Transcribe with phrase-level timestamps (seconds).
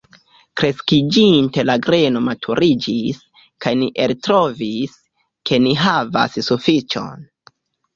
[0.61, 3.21] Kreskiĝinte la greno maturiĝis,
[3.67, 5.01] kaj ni eltrovis,
[5.51, 7.29] ke ni havas sufiĉon.